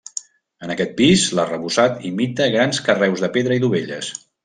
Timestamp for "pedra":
3.39-3.63